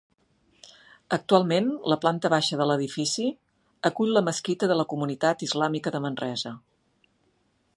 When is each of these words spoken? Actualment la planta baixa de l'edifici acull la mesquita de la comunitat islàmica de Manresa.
Actualment 1.17 1.67
la 1.93 1.97
planta 2.05 2.31
baixa 2.35 2.57
de 2.61 2.67
l'edifici 2.69 3.25
acull 3.91 4.15
la 4.17 4.25
mesquita 4.31 4.71
de 4.73 4.79
la 4.81 4.87
comunitat 4.95 5.45
islàmica 5.49 5.95
de 5.97 6.03
Manresa. 6.07 6.55